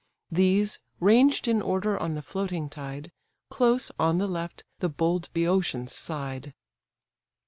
[0.31, 3.11] These, ranged in order on the floating tide,
[3.51, 6.55] Close, on the left, the bold Bœotians' side.